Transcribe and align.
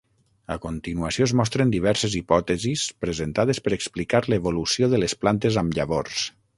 A 0.53 0.55
continuació 0.61 1.27
es 1.29 1.33
mostren 1.41 1.73
diverses 1.75 2.17
hipòtesis 2.21 2.87
presentades 3.05 3.63
per 3.67 3.77
explicar 3.81 4.25
l'evolució 4.31 4.93
de 4.95 5.05
les 5.05 5.21
plantes 5.25 5.65
amb 5.65 5.81
llavors. 5.81 6.31